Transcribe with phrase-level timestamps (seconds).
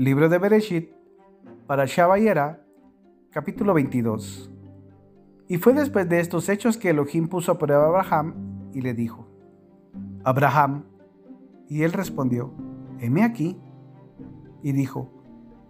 [0.00, 0.92] Libro de Bereshit,
[1.66, 2.64] para Shabayera,
[3.28, 4.50] capítulo 22.
[5.46, 8.94] Y fue después de estos hechos que Elohim puso a prueba a Abraham y le
[8.94, 9.28] dijo,
[10.24, 10.84] Abraham,
[11.68, 12.50] y él respondió,
[12.98, 13.60] heme aquí.
[14.62, 15.12] Y dijo,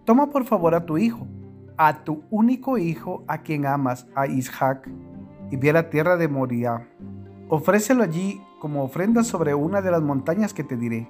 [0.05, 1.27] toma por favor a tu hijo,
[1.75, 4.89] a tu único hijo a quien amas, a Isaac,
[5.51, 6.87] y ve a la tierra de Moriah.
[7.49, 11.09] Ofrécelo allí como ofrenda sobre una de las montañas que te diré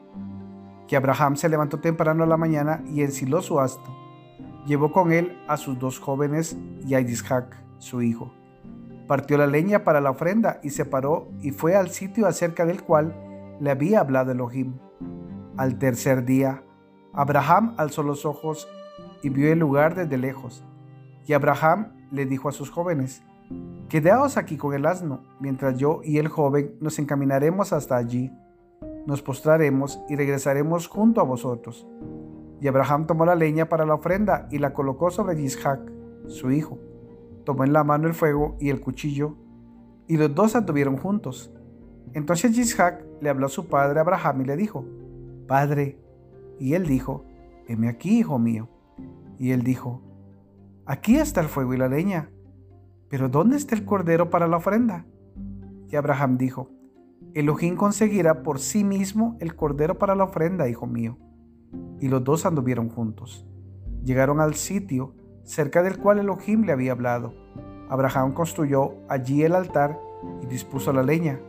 [0.91, 3.95] que Abraham se levantó temprano a la mañana y ensiló su asno.
[4.66, 8.34] Llevó con él a sus dos jóvenes y a Isaac, su hijo.
[9.08, 12.84] Partió la leña para la ofrenda y se paró y fue al sitio acerca del
[12.84, 13.16] cual
[13.62, 14.80] le había hablado Elohim.
[15.55, 16.62] Al tercer día,
[17.13, 18.68] Abraham alzó los ojos
[19.23, 20.66] y vio el lugar desde lejos.
[21.26, 23.23] Y Abraham le dijo a sus jóvenes,
[23.88, 28.30] Quedaos aquí con el asno, mientras yo y el joven nos encaminaremos hasta allí
[29.05, 31.88] nos postraremos y regresaremos junto a vosotros.
[32.60, 35.80] Y Abraham tomó la leña para la ofrenda y la colocó sobre Isaac,
[36.27, 36.77] su hijo.
[37.43, 39.35] Tomó en la mano el fuego y el cuchillo,
[40.08, 41.52] y los dos anduvieron juntos.
[42.13, 44.85] Entonces Isaac le habló a su padre Abraham y le dijo,
[45.48, 45.98] Padre.
[46.60, 47.26] Y él dijo,
[47.68, 48.70] heme aquí, hijo mío.
[49.40, 50.02] Y él dijo,
[50.86, 52.30] Aquí está el fuego y la leña,
[53.08, 55.05] pero ¿dónde está el cordero para la ofrenda?
[55.90, 56.70] Y Abraham dijo,
[57.34, 61.18] Elohim conseguirá por sí mismo el cordero para la ofrenda, hijo mío.
[62.01, 63.48] Y los dos anduvieron juntos.
[64.03, 67.34] Llegaron al sitio cerca del cual Elohim le había hablado.
[67.90, 69.97] Abraham construyó allí el altar
[70.41, 71.40] y dispuso la leña.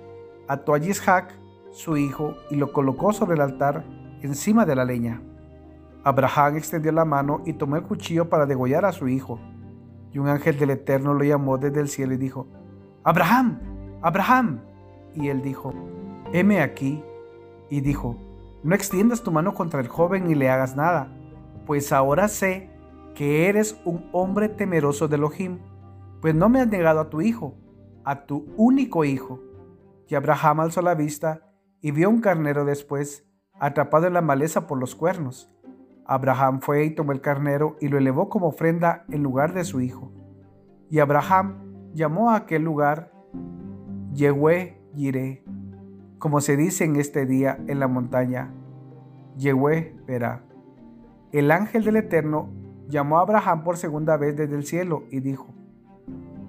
[0.49, 1.35] Ató a Isaac,
[1.71, 3.85] su hijo, y lo colocó sobre el altar
[4.23, 5.23] encima de la leña.
[6.05, 9.41] Abraham extendió la mano y tomó el cuchillo para degollar a su hijo.
[10.13, 12.47] Y un ángel del Eterno lo llamó desde el cielo y dijo,
[13.03, 13.59] Abraham,
[14.03, 14.72] Abraham.
[15.15, 15.73] Y él dijo,
[16.33, 17.03] heme aquí.
[17.69, 18.17] Y dijo,
[18.63, 21.09] no extiendas tu mano contra el joven ni le hagas nada,
[21.67, 22.71] pues ahora sé
[23.15, 25.59] que eres un hombre temeroso de Elohim,
[26.21, 27.55] pues no me has negado a tu hijo,
[28.05, 29.41] a tu único hijo.
[30.07, 31.51] Y Abraham alzó la vista
[31.81, 33.27] y vio un carnero después,
[33.59, 35.53] atrapado en la maleza por los cuernos.
[36.05, 39.81] Abraham fue y tomó el carnero y lo elevó como ofrenda en lugar de su
[39.81, 40.13] hijo.
[40.91, 43.13] Y Abraham llamó a aquel lugar
[44.13, 45.43] Yehue Yireh,
[46.19, 48.53] como se dice en este día en la montaña,
[49.37, 50.45] Yehue verá.
[51.33, 52.51] El ángel del Eterno
[52.89, 55.55] llamó a Abraham por segunda vez desde el cielo y dijo,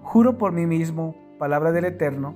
[0.01, 2.35] Juro por mí mismo, palabra del Eterno,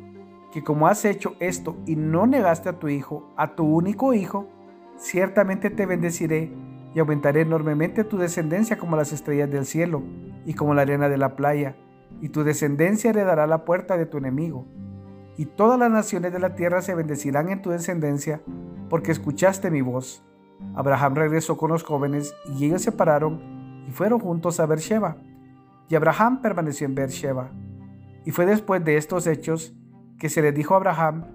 [0.53, 4.47] que como has hecho esto y no negaste a tu hijo, a tu único hijo,
[4.95, 6.53] ciertamente te bendeciré
[6.95, 10.01] y aumentaré enormemente tu descendencia como las estrellas del cielo
[10.45, 11.75] y como la arena de la playa,
[12.21, 14.65] y tu descendencia heredará la puerta de tu enemigo
[15.37, 18.41] y todas las naciones de la tierra se bendecirán en tu descendencia,
[18.89, 20.23] porque escuchaste mi voz.
[20.75, 25.17] Abraham regresó con los jóvenes, y ellos se pararon y fueron juntos a Beersheba.
[25.89, 27.51] Y Abraham permaneció en Beersheba.
[28.25, 29.73] Y fue después de estos hechos
[30.19, 31.25] que se le dijo a Abraham,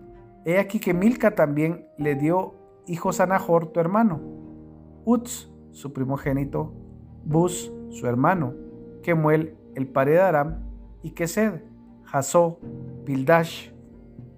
[0.45, 2.55] He aquí que Milca también le dio
[2.87, 4.21] hijos a Nahor, tu hermano,
[5.05, 6.75] Uz, su primogénito,
[7.25, 8.55] Bus, su hermano,
[9.03, 10.65] Kemuel, el padre de Aram,
[11.03, 11.63] y Kesed,
[12.05, 12.59] Jasó,
[13.05, 13.72] Pildash,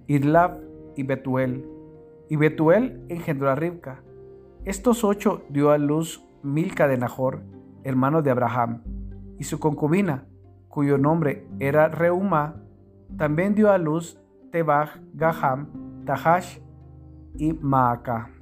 [0.06, 1.66] Y Betuel.
[2.28, 4.02] Y Betuel engendró a Ribca.
[4.64, 7.42] Estos ocho dio a luz Milca de Nahor,
[7.84, 8.82] hermano de Abraham,
[9.38, 10.26] y su concubina,
[10.68, 12.62] cuyo nombre era Reuma,
[13.16, 14.20] también dio a luz
[14.50, 16.58] Tebach, Gaham, Tahash
[17.36, 18.33] y Maaca.